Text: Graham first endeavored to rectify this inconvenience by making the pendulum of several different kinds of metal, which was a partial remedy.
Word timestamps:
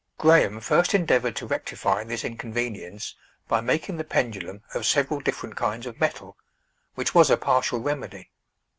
Graham 0.17 0.61
first 0.61 0.95
endeavored 0.95 1.35
to 1.35 1.45
rectify 1.45 2.03
this 2.03 2.23
inconvenience 2.25 3.13
by 3.47 3.61
making 3.61 3.97
the 3.97 4.03
pendulum 4.03 4.63
of 4.73 4.87
several 4.87 5.19
different 5.19 5.55
kinds 5.55 5.85
of 5.85 5.99
metal, 5.99 6.35
which 6.95 7.13
was 7.13 7.29
a 7.29 7.37
partial 7.37 7.79
remedy. 7.79 8.31